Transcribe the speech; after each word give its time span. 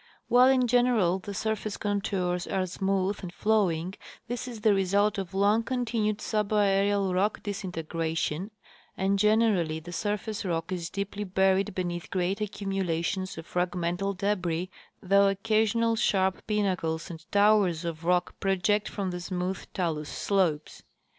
While 0.29 0.47
in 0.47 0.65
general 0.65 1.19
the 1.19 1.35
surface 1.35 1.77
contours 1.77 2.47
are 2.47 2.65
smooth 2.65 3.19
and 3.21 3.31
flowing, 3.31 3.93
this 4.27 4.47
is 4.47 4.61
the 4.61 4.73
result 4.73 5.19
of 5.19 5.35
long 5.35 5.61
continued 5.61 6.17
subaerial 6.17 7.13
rock 7.13 7.43
disintegration, 7.43 8.49
and 8.97 9.19
gen 9.19 9.41
erally 9.41 9.83
the 9.83 9.91
surface 9.91 10.43
rock 10.43 10.71
is 10.71 10.89
deeply 10.89 11.23
buried 11.23 11.75
beneath 11.75 12.09
great 12.09 12.39
accumu 12.39 12.83
lations 12.83 13.37
of 13.37 13.45
fragmental 13.47 14.17
debris, 14.17 14.71
though 15.03 15.27
occasional 15.27 15.95
sharp 15.95 16.47
pinnacles 16.47 17.11
and 17.11 17.31
towers 17.31 17.85
of 17.85 18.03
rock 18.03 18.39
project 18.39 18.89
from 18.89 19.11
the 19.11 19.21
smooth 19.21 19.63
talus 19.71 20.09
slopes. 20.09 20.81